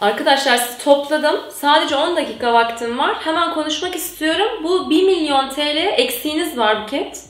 Arkadaşlar 0.00 0.56
sizi 0.56 0.84
topladım. 0.84 1.36
Sadece 1.60 1.96
10 1.96 2.16
dakika 2.16 2.52
vaktim 2.52 2.98
var. 2.98 3.16
Hemen 3.24 3.54
konuşmak 3.54 3.96
istiyorum. 3.96 4.48
Bu 4.64 4.90
1 4.90 5.02
milyon 5.02 5.48
TL 5.48 5.76
eksiğiniz 5.96 6.58
var 6.58 6.82
Buket. 6.82 7.20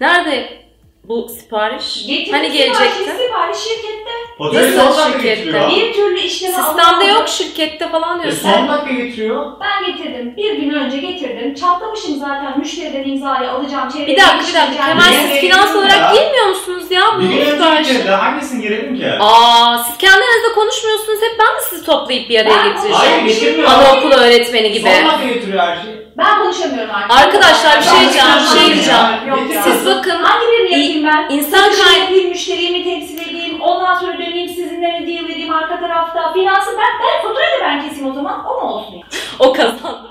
Nerede 0.00 0.58
bu 1.04 1.28
sipariş? 1.28 2.06
Getirdim 2.06 2.32
hani 2.32 2.52
gelecekti? 2.52 2.98
Sipariş, 2.98 3.20
sipariş 3.26 3.58
şirkette. 3.58 4.08
Oteli 4.38 4.76
Nasıl 4.76 4.92
son 4.92 5.04
dakika 5.04 5.18
şirkette? 5.18 5.34
getiriyor. 5.34 5.70
Bir 5.70 5.92
türlü 5.92 6.18
işlemi 6.20 6.54
Sistemde 6.54 6.82
alamadım. 6.82 7.08
yok 7.08 7.28
şirkette 7.28 7.88
falan 7.88 8.20
E, 8.20 8.22
diyorsun. 8.22 8.40
son 8.52 8.68
dakika 8.68 8.92
getiriyor. 8.92 9.52
Ben 9.60 9.86
getirdim. 9.86 10.34
Bir 10.36 10.52
gün 10.58 10.70
önce 10.70 10.96
getirdim. 10.96 11.54
Çatlamışım 11.54 12.18
zaten. 12.18 12.58
Müşteriden 12.58 13.10
imzayı 13.10 13.50
alacağım. 13.50 13.88
Bir 13.94 14.16
dakika 14.16 14.38
bir 14.48 14.54
dakika. 14.54 14.86
Kemal 14.86 15.04
Niye 15.08 15.20
siz 15.20 15.40
finans 15.40 15.42
bekliyorsun 15.42 15.78
olarak 15.78 16.14
ya? 16.16 16.22
girmiyor 16.24 16.46
musunuz 16.46 16.90
ya 16.90 17.02
bu 17.16 17.20
Bir 17.20 17.28
gün 17.28 17.36
önce 17.38 17.50
siparişi? 17.50 17.92
getirdi. 17.92 18.10
Hangisini 18.10 18.62
girelim 18.62 18.96
ki? 18.98 19.06
Aa 19.20 19.78
siz 19.84 19.98
kendi 19.98 20.22
aranızda 20.48 20.54
konuşmuyorsunuz. 20.54 21.18
Hep 21.22 21.38
ben 21.38 21.54
mi 21.54 21.60
sizi 21.70 21.84
toplayıp 21.84 22.28
bir 22.28 22.40
araya 22.40 22.50
Ben- 22.50 22.64
getireceğim? 22.64 22.96
Hayır 22.96 23.22
getirmiyor. 23.24 23.68
Anaokulu 23.70 24.14
öğretmeni 24.14 24.72
gibi. 24.72 24.88
Son 24.90 25.08
dakika 25.08 25.28
getiriyor 25.34 25.62
her 25.64 25.76
şeyi. 25.82 26.08
Ben 26.18 26.38
konuşamıyorum 26.38 26.94
artık. 26.94 27.18
Arkadaşlar 27.20 27.78
bir 27.78 27.84
şey 27.84 28.00
diyeceğim, 28.00 28.28
bir 28.42 28.58
şey 28.60 28.74
diyeceğim. 28.74 29.28
Yok. 29.28 29.38
Siz 29.64 29.86
bakın 29.86 30.10
Hangi 30.22 30.46
birini 30.46 30.70
yapayım 30.80 31.06
ben? 31.06 31.34
insan 31.34 31.58
Satış 31.58 31.84
kay- 31.84 32.00
yapayım, 32.00 32.28
müşteriyi 32.28 32.70
mi 32.72 32.84
temsil 32.84 33.30
edeyim, 33.30 33.60
ondan 33.60 33.94
sonra 33.94 34.18
döneyim 34.18 34.48
sizinle 34.48 35.00
mi 35.00 35.06
deal 35.06 35.24
edeyim 35.30 35.54
arka 35.54 35.80
tarafta. 35.80 36.32
Finansı 36.32 36.70
ben, 36.78 36.92
ben 37.02 37.28
faturayı 37.28 37.60
da 37.60 37.64
ben 37.64 37.82
keseyim 37.88 38.10
o 38.10 38.14
zaman. 38.14 38.44
O 38.46 38.64
mu 38.64 38.72
olsun? 38.72 38.94
o 39.38 39.52
kazandı 39.52 40.07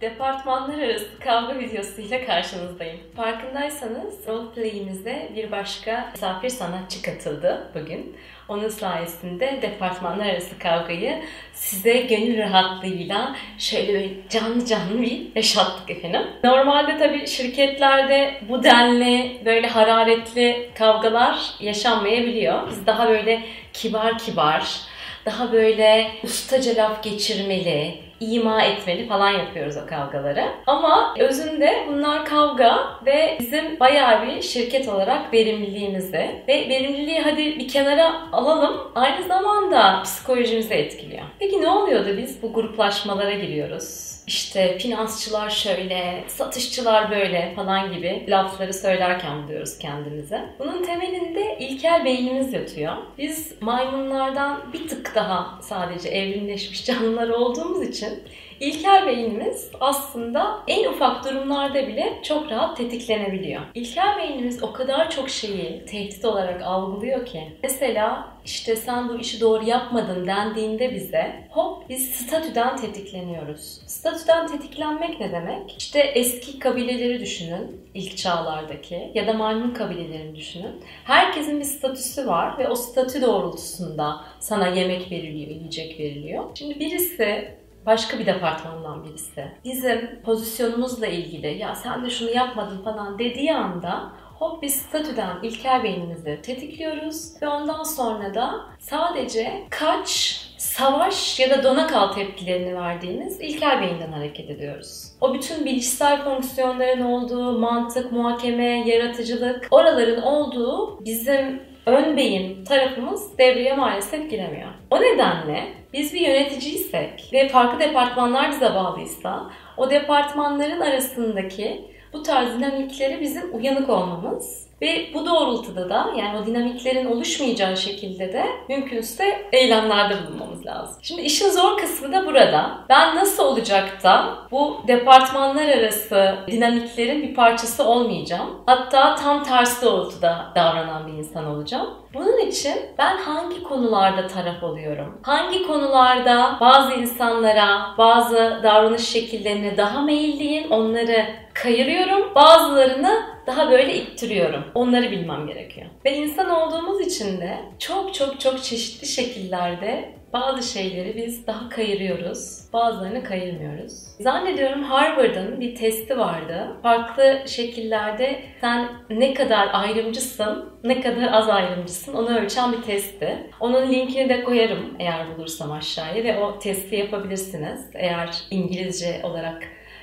Departmanlar 0.00 0.78
arası 0.78 1.18
kavga 1.20 1.58
videosuyla 1.58 2.26
karşınızdayım. 2.26 3.00
Farkındaysanız 3.16 4.28
roleplay'imize 4.28 5.28
bir 5.36 5.50
başka 5.50 6.08
misafir 6.12 6.48
sanatçı 6.48 7.02
katıldı 7.02 7.70
bugün. 7.74 8.16
Onun 8.48 8.68
sayesinde 8.68 9.58
departmanlar 9.62 10.26
arası 10.26 10.58
kavgayı 10.58 11.22
size 11.52 12.00
gönül 12.00 12.38
rahatlığıyla 12.38 13.36
şöyle 13.58 13.94
böyle 13.94 14.08
canlı 14.28 14.66
canlı 14.66 15.02
bir 15.02 15.36
yaşattık 15.36 15.90
efendim. 15.90 16.22
Normalde 16.44 16.98
tabii 16.98 17.26
şirketlerde 17.26 18.34
bu 18.48 18.62
denli 18.62 19.40
böyle 19.44 19.66
hararetli 19.66 20.70
kavgalar 20.78 21.38
yaşanmayabiliyor. 21.60 22.70
Biz 22.70 22.86
daha 22.86 23.08
böyle 23.08 23.42
kibar 23.72 24.18
kibar, 24.18 24.80
daha 25.26 25.52
böyle 25.52 26.10
ustaca 26.22 26.82
laf 26.82 27.02
geçirmeli, 27.02 28.05
ima 28.20 28.62
etmeli 28.62 29.08
falan 29.08 29.30
yapıyoruz 29.30 29.76
o 29.76 29.86
kavgaları. 29.86 30.44
Ama 30.66 31.14
özünde 31.18 31.86
bunlar 31.88 32.24
kavga 32.24 32.78
ve 33.06 33.36
bizim 33.40 33.80
bayağı 33.80 34.26
bir 34.26 34.42
şirket 34.42 34.88
olarak 34.88 35.32
verimliliğimizi 35.32 36.42
ve 36.48 36.68
verimliliği 36.68 37.20
hadi 37.20 37.58
bir 37.58 37.68
kenara 37.68 38.12
alalım 38.32 38.92
aynı 38.94 39.26
zamanda 39.28 40.02
psikolojimizi 40.02 40.74
etkiliyor. 40.74 41.22
Peki 41.38 41.62
ne 41.62 41.68
oluyor 41.68 42.06
da 42.06 42.16
biz 42.16 42.42
bu 42.42 42.52
gruplaşmalara 42.52 43.32
giriyoruz? 43.34 44.15
İşte 44.26 44.78
finansçılar 44.78 45.50
şöyle, 45.50 46.24
satışçılar 46.28 47.10
böyle 47.10 47.52
falan 47.56 47.92
gibi 47.94 48.24
lafları 48.28 48.74
söylerken 48.74 49.42
buluyoruz 49.42 49.78
kendimize. 49.78 50.44
Bunun 50.58 50.84
temelinde 50.84 51.56
ilkel 51.60 52.04
beynimiz 52.04 52.52
yatıyor. 52.52 52.92
Biz 53.18 53.54
maymunlardan 53.60 54.72
bir 54.72 54.88
tık 54.88 55.14
daha 55.14 55.58
sadece 55.62 56.08
evrimleşmiş 56.08 56.84
canlılar 56.86 57.28
olduğumuz 57.28 57.82
için 57.82 58.22
İlkel 58.60 59.06
beynimiz 59.06 59.70
aslında 59.80 60.58
en 60.68 60.88
ufak 60.88 61.24
durumlarda 61.24 61.88
bile 61.88 62.12
çok 62.22 62.50
rahat 62.50 62.76
tetiklenebiliyor. 62.76 63.62
İlkel 63.74 64.16
beynimiz 64.18 64.62
o 64.62 64.72
kadar 64.72 65.10
çok 65.10 65.30
şeyi 65.30 65.84
tehdit 65.86 66.24
olarak 66.24 66.62
algılıyor 66.62 67.26
ki. 67.26 67.42
Mesela 67.62 68.28
işte 68.44 68.76
sen 68.76 69.08
bu 69.08 69.18
işi 69.18 69.40
doğru 69.40 69.64
yapmadın 69.64 70.26
dendiğinde 70.26 70.94
bize 70.94 71.48
hop 71.50 71.88
biz 71.88 72.10
statüden 72.10 72.76
tetikleniyoruz. 72.76 73.80
Statüden 73.86 74.46
tetiklenmek 74.46 75.20
ne 75.20 75.32
demek? 75.32 75.74
İşte 75.78 76.00
eski 76.00 76.58
kabileleri 76.58 77.20
düşünün 77.20 77.80
ilk 77.94 78.16
çağlardaki 78.16 79.10
ya 79.14 79.26
da 79.26 79.32
maymun 79.32 79.70
kabilelerini 79.70 80.36
düşünün. 80.36 80.82
Herkesin 81.04 81.58
bir 81.58 81.64
statüsü 81.64 82.26
var 82.26 82.58
ve 82.58 82.68
o 82.68 82.74
statü 82.74 83.22
doğrultusunda 83.22 84.20
sana 84.40 84.68
yemek 84.68 85.10
veriliyor, 85.10 85.50
yiyecek 85.50 86.00
veriliyor. 86.00 86.44
Şimdi 86.54 86.80
birisi 86.80 87.56
başka 87.86 88.18
bir 88.18 88.26
departmandan 88.26 89.04
birisi 89.04 89.52
bizim 89.64 90.20
pozisyonumuzla 90.24 91.06
ilgili 91.06 91.58
ya 91.58 91.74
sen 91.74 92.04
de 92.04 92.10
şunu 92.10 92.30
yapmadın 92.30 92.82
falan 92.82 93.18
dediği 93.18 93.54
anda 93.54 94.12
hop 94.38 94.62
biz 94.62 94.76
statüden 94.76 95.36
ilkel 95.42 95.84
beynimizi 95.84 96.38
tetikliyoruz 96.42 97.42
ve 97.42 97.48
ondan 97.48 97.82
sonra 97.82 98.34
da 98.34 98.54
sadece 98.78 99.66
kaç, 99.70 100.40
savaş 100.58 101.40
ya 101.40 101.50
da 101.50 101.62
dona 101.62 101.86
kal 101.86 102.12
tepkilerini 102.12 102.76
verdiğimiz 102.76 103.40
ilkel 103.40 103.80
beyinden 103.80 104.12
hareket 104.12 104.50
ediyoruz. 104.50 105.12
O 105.20 105.34
bütün 105.34 105.64
bilişsel 105.64 106.24
fonksiyonların 106.24 107.00
olduğu 107.00 107.58
mantık, 107.58 108.12
muhakeme, 108.12 108.88
yaratıcılık 108.88 109.68
oraların 109.70 110.22
olduğu 110.22 111.04
bizim 111.04 111.62
ön 111.86 112.16
beyin 112.16 112.64
tarafımız 112.64 113.38
devreye 113.38 113.76
maalesef 113.76 114.30
giremiyor. 114.30 114.68
O 114.90 115.00
nedenle 115.00 115.64
biz 115.92 116.14
bir 116.14 116.20
yöneticiysek 116.20 117.30
ve 117.32 117.48
farklı 117.48 117.80
departmanlar 117.80 118.50
bize 118.50 118.74
bağlıysa 118.74 119.50
o 119.76 119.90
departmanların 119.90 120.80
arasındaki 120.80 121.84
bu 122.12 122.22
tarz 122.22 122.58
dinamikleri 122.58 123.20
bizim 123.20 123.56
uyanık 123.56 123.90
olmamız 123.90 124.65
ve 124.82 125.10
bu 125.14 125.26
doğrultuda 125.26 125.90
da 125.90 126.06
yani 126.16 126.38
o 126.42 126.46
dinamiklerin 126.46 127.06
oluşmayacağı 127.06 127.76
şekilde 127.76 128.32
de 128.32 128.46
mümkünse 128.68 129.48
eylemlerde 129.52 130.14
bulunmamız 130.26 130.66
lazım. 130.66 130.96
Şimdi 131.02 131.22
işin 131.22 131.50
zor 131.50 131.78
kısmı 131.78 132.12
da 132.12 132.26
burada. 132.26 132.78
Ben 132.88 133.16
nasıl 133.16 133.44
olacak 133.44 134.04
da 134.04 134.34
bu 134.50 134.76
departmanlar 134.88 135.68
arası 135.68 136.36
dinamiklerin 136.46 137.22
bir 137.22 137.34
parçası 137.34 137.84
olmayacağım. 137.84 138.62
Hatta 138.66 139.14
tam 139.14 139.44
tersi 139.44 139.84
doğrultuda 139.86 140.52
davranan 140.54 141.06
bir 141.06 141.12
insan 141.12 141.46
olacağım. 141.46 141.86
Bunun 142.14 142.38
için 142.38 142.74
ben 142.98 143.16
hangi 143.16 143.62
konularda 143.62 144.26
taraf 144.26 144.62
oluyorum? 144.62 145.20
Hangi 145.22 145.66
konularda 145.66 146.56
bazı 146.60 146.94
insanlara, 146.94 147.94
bazı 147.98 148.60
davranış 148.62 149.08
şekillerine 149.08 149.76
daha 149.76 150.02
meyilliyim, 150.02 150.70
onları 150.70 151.26
kayırıyorum. 151.54 152.34
Bazılarını 152.34 153.35
daha 153.46 153.70
böyle 153.70 153.96
ittiriyorum. 153.96 154.64
Onları 154.74 155.10
bilmem 155.10 155.46
gerekiyor. 155.46 155.86
Ve 156.04 156.16
insan 156.16 156.50
olduğumuz 156.50 157.06
için 157.06 157.40
de 157.40 157.58
çok 157.78 158.14
çok 158.14 158.40
çok 158.40 158.62
çeşitli 158.62 159.06
şekillerde 159.06 160.16
bazı 160.32 160.72
şeyleri 160.72 161.16
biz 161.16 161.46
daha 161.46 161.68
kayırıyoruz, 161.68 162.72
bazılarını 162.72 163.24
kayırmıyoruz. 163.24 163.92
Zannediyorum 164.20 164.82
Harvard'ın 164.82 165.60
bir 165.60 165.76
testi 165.76 166.18
vardı. 166.18 166.76
Farklı 166.82 167.42
şekillerde 167.46 168.40
sen 168.60 168.88
ne 169.10 169.34
kadar 169.34 169.68
ayrımcısın, 169.72 170.72
ne 170.84 171.00
kadar 171.00 171.32
az 171.32 171.48
ayrımcısın 171.48 172.14
onu 172.14 172.38
ölçen 172.38 172.72
bir 172.72 172.82
testti. 172.82 173.50
Onun 173.60 173.92
linkini 173.92 174.28
de 174.28 174.44
koyarım 174.44 174.96
eğer 174.98 175.36
bulursam 175.36 175.72
aşağıya 175.72 176.24
ve 176.24 176.38
o 176.38 176.58
testi 176.58 176.96
yapabilirsiniz 176.96 177.90
eğer 177.94 178.30
İngilizce 178.50 179.20
olarak 179.22 179.62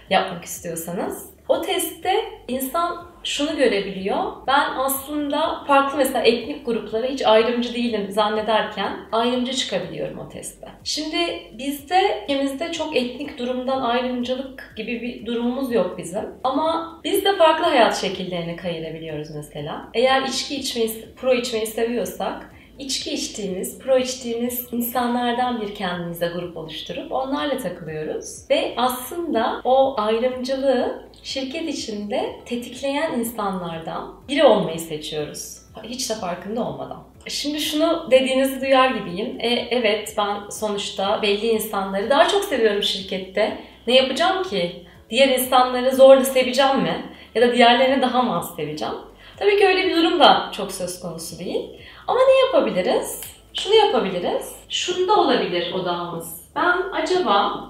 yapmak 0.09 0.45
istiyorsanız. 0.45 1.33
O 1.47 1.61
testte 1.61 2.13
insan 2.47 3.12
şunu 3.23 3.57
görebiliyor. 3.57 4.23
Ben 4.47 4.69
aslında 4.77 5.63
farklı 5.67 5.97
mesela 5.97 6.23
etnik 6.25 6.65
gruplara 6.65 7.07
hiç 7.07 7.25
ayrımcı 7.25 7.73
değilim 7.73 8.07
zannederken 8.11 8.99
ayrımcı 9.11 9.53
çıkabiliyorum 9.53 10.19
o 10.19 10.29
testte. 10.29 10.67
Şimdi 10.83 11.17
bizde 11.57 12.23
ülkemizde 12.23 12.71
çok 12.71 12.95
etnik 12.95 13.37
durumdan 13.39 13.81
ayrımcılık 13.81 14.73
gibi 14.77 15.01
bir 15.01 15.25
durumumuz 15.25 15.73
yok 15.73 15.97
bizim. 15.97 16.25
Ama 16.43 16.99
biz 17.03 17.25
de 17.25 17.35
farklı 17.37 17.65
hayat 17.65 18.01
şekillerini 18.01 18.55
kayırabiliyoruz 18.55 19.29
mesela. 19.35 19.89
Eğer 19.93 20.21
içki 20.21 20.55
içmeyi, 20.55 21.05
pro 21.15 21.33
içmeyi 21.33 21.67
seviyorsak 21.67 22.52
içki 22.79 23.13
içtiğimiz, 23.13 23.79
pro 23.79 23.97
içtiğimiz 23.97 24.67
insanlardan 24.71 25.61
bir 25.61 25.75
kendimize 25.75 26.27
grup 26.27 26.57
oluşturup 26.57 27.11
onlarla 27.11 27.57
takılıyoruz. 27.57 28.49
Ve 28.49 28.73
aslında 28.77 29.61
o 29.63 29.95
ayrımcılığı 29.97 31.03
şirket 31.23 31.69
içinde 31.69 32.35
tetikleyen 32.45 33.19
insanlardan 33.19 34.15
biri 34.29 34.43
olmayı 34.43 34.79
seçiyoruz. 34.79 35.57
Hiç 35.83 36.09
de 36.09 36.13
farkında 36.13 36.63
olmadan. 36.67 37.03
Şimdi 37.27 37.59
şunu 37.59 38.07
dediğinizi 38.11 38.61
duyar 38.61 38.91
gibiyim. 38.91 39.37
E, 39.39 39.49
evet 39.49 40.13
ben 40.17 40.49
sonuçta 40.49 41.21
belli 41.21 41.47
insanları 41.47 42.09
daha 42.09 42.27
çok 42.27 42.43
seviyorum 42.43 42.83
şirkette. 42.83 43.57
Ne 43.87 43.95
yapacağım 43.95 44.43
ki? 44.43 44.85
Diğer 45.09 45.27
insanları 45.27 45.95
zorla 45.95 46.25
seveceğim 46.25 46.81
mi? 46.81 47.05
Ya 47.35 47.41
da 47.41 47.53
diğerlerini 47.53 48.01
daha 48.01 48.21
mı 48.21 48.37
az 48.37 48.55
seveceğim? 48.55 48.93
Tabii 49.37 49.57
ki 49.57 49.67
öyle 49.67 49.87
bir 49.87 49.95
durum 49.95 50.19
da 50.19 50.51
çok 50.57 50.71
söz 50.71 50.99
konusu 50.99 51.39
değil. 51.39 51.69
Ama 52.07 52.19
ne 52.19 52.45
yapabiliriz? 52.45 53.21
Şunu 53.53 53.75
yapabiliriz. 53.75 54.55
Şunda 54.69 55.15
olabilir 55.15 55.73
odağımız. 55.73 56.41
Ben 56.55 56.77
acaba 56.93 57.63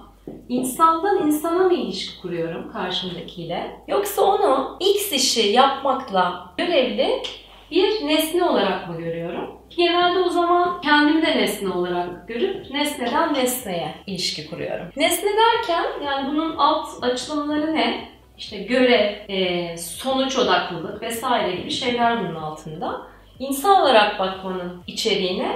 insandan 0.49 1.27
insana 1.27 1.63
mı 1.63 1.73
ilişki 1.73 2.21
kuruyorum 2.21 2.71
karşımdakiyle? 2.71 3.71
Yoksa 3.87 4.21
onu 4.21 4.77
X 4.79 5.11
işi 5.11 5.47
yapmakla 5.47 6.53
görevli 6.57 7.23
bir 7.71 8.07
nesne 8.07 8.43
olarak 8.43 8.89
mı 8.89 8.97
görüyorum? 8.97 9.51
Genelde 9.69 10.19
o 10.19 10.29
zaman 10.29 10.81
kendimi 10.81 11.25
de 11.25 11.37
nesne 11.37 11.69
olarak 11.69 12.27
görüp 12.27 12.71
nesneden 12.71 13.33
nesneye 13.33 13.95
ilişki 14.07 14.49
kuruyorum. 14.49 14.85
Nesne 14.95 15.29
derken 15.29 15.85
yani 16.05 16.31
bunun 16.31 16.55
alt 16.57 17.03
açılımları 17.03 17.75
ne? 17.75 18.09
İşte 18.37 18.57
görev, 18.57 19.13
e, 19.29 19.77
sonuç 19.77 20.37
odaklılık 20.37 21.01
vesaire 21.01 21.55
gibi 21.55 21.71
şeyler 21.71 22.19
bunun 22.23 22.35
altında. 22.35 23.01
İnsan 23.47 23.81
olarak 23.81 24.19
bakmanın 24.19 24.83
içeriğine 24.87 25.51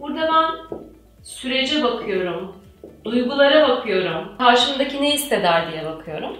burada 0.00 0.20
ben 0.20 0.78
sürece 1.22 1.82
bakıyorum, 1.82 2.56
duygulara 3.04 3.68
bakıyorum, 3.68 4.36
karşımdaki 4.38 5.02
ne 5.02 5.12
hisseder 5.12 5.72
diye 5.72 5.84
bakıyorum. 5.84 6.36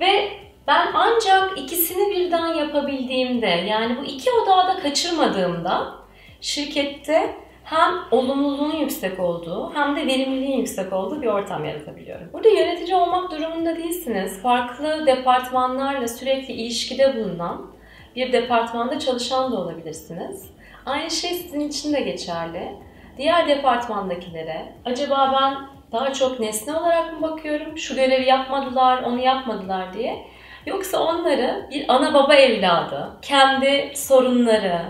Ve 0.00 0.28
ben 0.66 0.88
ancak 0.94 1.58
ikisini 1.58 2.16
birden 2.16 2.54
yapabildiğimde, 2.54 3.46
yani 3.46 3.96
bu 3.98 4.04
iki 4.04 4.30
odağı 4.32 4.68
da 4.68 4.78
kaçırmadığımda 4.82 5.94
şirkette 6.40 7.36
hem 7.64 7.94
olumluluğun 8.10 8.76
yüksek 8.76 9.20
olduğu 9.20 9.74
hem 9.74 9.96
de 9.96 10.06
verimliliğin 10.06 10.58
yüksek 10.58 10.92
olduğu 10.92 11.22
bir 11.22 11.26
ortam 11.26 11.64
yaratabiliyorum. 11.64 12.30
Burada 12.32 12.48
yönetici 12.48 12.94
olmak 12.94 13.30
durumunda 13.30 13.76
değilsiniz. 13.76 14.42
Farklı 14.42 15.06
departmanlarla 15.06 16.08
sürekli 16.08 16.54
ilişkide 16.54 17.16
bulunan 17.16 17.75
bir 18.16 18.32
departmanda 18.32 18.98
çalışan 18.98 19.52
da 19.52 19.56
olabilirsiniz. 19.56 20.50
Aynı 20.86 21.10
şey 21.10 21.30
sizin 21.30 21.60
için 21.60 21.92
de 21.92 22.00
geçerli. 22.00 22.72
Diğer 23.16 23.48
departmandakilere 23.48 24.72
acaba 24.84 25.38
ben 25.40 25.76
daha 25.92 26.12
çok 26.12 26.40
nesne 26.40 26.74
olarak 26.74 27.12
mı 27.12 27.22
bakıyorum? 27.22 27.78
Şu 27.78 27.94
görevi 27.94 28.26
yapmadılar, 28.28 29.02
onu 29.02 29.20
yapmadılar 29.20 29.92
diye. 29.94 30.26
Yoksa 30.66 30.98
onları 30.98 31.66
bir 31.70 31.84
ana 31.88 32.14
baba 32.14 32.34
evladı, 32.34 33.10
kendi 33.22 33.92
sorunları, 33.94 34.80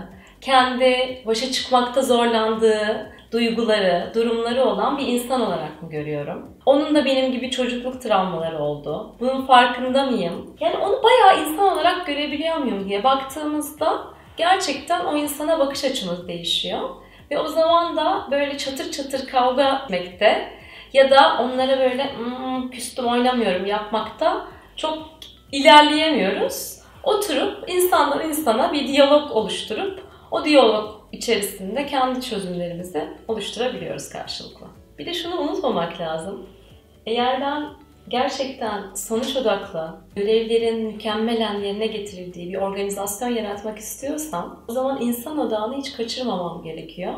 kendi 0.41 1.21
başa 1.25 1.51
çıkmakta 1.51 2.01
zorlandığı 2.01 3.11
duyguları, 3.31 4.11
durumları 4.15 4.65
olan 4.65 4.97
bir 4.97 5.07
insan 5.07 5.41
olarak 5.41 5.83
mı 5.83 5.89
görüyorum? 5.89 6.51
Onun 6.65 6.95
da 6.95 7.05
benim 7.05 7.31
gibi 7.31 7.51
çocukluk 7.51 8.01
travmaları 8.01 8.59
oldu. 8.59 9.15
Bunun 9.19 9.45
farkında 9.45 10.05
mıyım? 10.05 10.55
Yani 10.59 10.77
onu 10.77 11.03
bayağı 11.03 11.39
insan 11.41 11.73
olarak 11.73 11.86
görebiliyor 12.07 12.57
muyum 12.57 12.89
diye 12.89 13.03
baktığımızda 13.03 14.03
gerçekten 14.37 15.05
o 15.05 15.17
insana 15.17 15.59
bakış 15.59 15.83
açımız 15.83 16.27
değişiyor. 16.27 16.89
Ve 17.31 17.39
o 17.39 17.47
zaman 17.47 17.97
da 17.97 18.27
böyle 18.31 18.57
çatır 18.57 18.91
çatır 18.91 19.27
kavga 19.27 19.81
etmekte 19.83 20.53
ya 20.93 21.11
da 21.11 21.37
onlara 21.41 21.79
böyle 21.79 22.13
mmm, 22.13 22.69
küstüm 22.69 23.05
oynamıyorum 23.05 23.65
yapmakta 23.65 24.47
çok 24.75 25.07
ilerleyemiyoruz. 25.51 26.79
Oturup 27.03 27.69
insandan 27.69 28.29
insana 28.29 28.73
bir 28.73 28.87
diyalog 28.87 29.31
oluşturup 29.31 30.03
o 30.31 30.45
diyalog 30.45 31.01
içerisinde 31.11 31.85
kendi 31.85 32.21
çözümlerimizi 32.21 33.07
oluşturabiliyoruz 33.27 34.09
karşılıklı. 34.09 34.67
Bir 34.99 35.05
de 35.05 35.13
şunu 35.13 35.39
unutmamak 35.39 36.01
lazım. 36.01 36.45
Eğer 37.05 37.41
ben 37.41 37.65
gerçekten 38.07 38.93
sonuç 38.95 39.35
odaklı, 39.35 39.95
görevlerin 40.15 40.85
mükemmelen 40.85 41.59
yerine 41.59 41.87
getirildiği 41.87 42.49
bir 42.49 42.57
organizasyon 42.57 43.29
yaratmak 43.29 43.77
istiyorsam 43.77 44.63
o 44.67 44.71
zaman 44.71 45.01
insan 45.01 45.39
odağını 45.39 45.77
hiç 45.77 45.93
kaçırmamam 45.93 46.63
gerekiyor. 46.63 47.13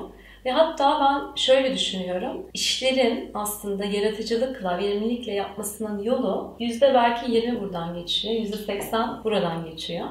Ve 0.46 0.52
hatta 0.52 1.00
ben 1.02 1.36
şöyle 1.36 1.74
düşünüyorum. 1.74 2.46
İşlerin 2.54 3.32
aslında 3.34 3.86
yaratıcılıkla, 3.86 4.78
verimlilikle 4.78 5.34
yapmasının 5.34 6.04
yolu 6.04 6.56
yüzde 6.60 6.94
belki 6.94 7.32
20 7.32 7.62
buradan 7.62 7.94
geçiyor, 7.96 8.36
yüzde 8.36 8.58
80 8.58 9.24
buradan 9.24 9.66
geçiyor. 9.66 10.08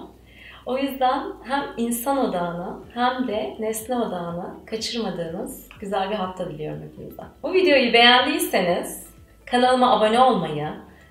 O 0.67 0.79
yüzden 0.79 1.23
hem 1.45 1.65
insan 1.77 2.19
odağını 2.19 2.77
hem 2.95 3.29
de 3.29 3.57
nesne 3.59 3.97
odağını 3.97 4.55
kaçırmadığınız 4.67 5.69
güzel 5.81 6.11
bir 6.11 6.15
hafta 6.15 6.51
diliyorum 6.51 6.83
hepinize. 6.83 7.23
Bu 7.43 7.53
videoyu 7.53 7.93
beğendiyseniz 7.93 9.08
kanalıma 9.51 9.97
abone 9.97 10.21
olmayı, 10.21 10.69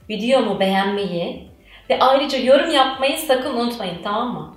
videomu 0.09 0.59
beğenmeyi 0.59 1.51
ve 1.89 1.99
ayrıca 1.99 2.37
yorum 2.37 2.71
yapmayı 2.71 3.17
sakın 3.17 3.57
unutmayın 3.57 4.03
tamam 4.03 4.33
mı? 4.33 4.56